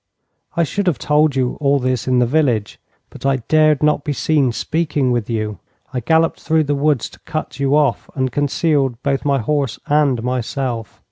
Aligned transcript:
I 0.57 0.63
should 0.63 0.87
have 0.87 0.97
told 0.97 1.35
you 1.35 1.59
all 1.61 1.77
this 1.77 2.07
in 2.07 2.17
the 2.17 2.25
village, 2.25 2.79
but 3.11 3.23
I 3.23 3.35
dared 3.35 3.83
not 3.83 4.03
be 4.03 4.13
seen 4.13 4.51
speaking 4.51 5.11
with 5.11 5.29
you. 5.29 5.59
I 5.93 5.99
galloped 5.99 6.39
through 6.41 6.63
the 6.63 6.73
woods 6.73 7.07
to 7.09 7.19
cut 7.19 7.59
you 7.59 7.75
off, 7.75 8.09
and 8.15 8.31
concealed 8.31 8.99
both 9.03 9.25
my 9.25 9.37
horse 9.37 9.77
and 9.85 10.23
myself.' 10.23 10.99